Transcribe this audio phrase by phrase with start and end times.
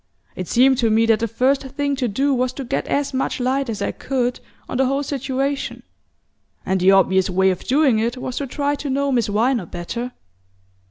[0.35, 3.39] It seemed to me that the first thing to do was to get as much
[3.39, 5.83] light as I could on the whole situation;
[6.65, 10.13] and the obvious way of doing it was to try to know Miss Viner better.